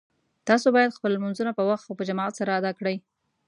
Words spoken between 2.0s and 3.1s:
جماعت سره ادا کړئ